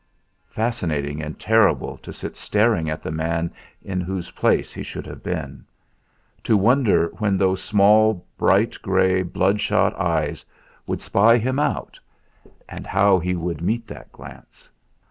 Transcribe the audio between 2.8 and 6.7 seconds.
at the man in whose place he should have been; to